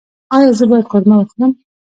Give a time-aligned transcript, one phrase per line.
[0.35, 1.51] ایا زه باید قورمه وخورم؟